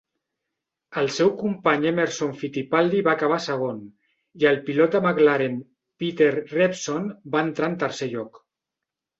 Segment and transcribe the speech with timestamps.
[1.01, 3.83] El seu company Emerson Fittipaldi va acabar segon
[4.45, 5.61] i el pilot de McLaren
[6.05, 8.43] Peter Revson va entrar en tercer lloc.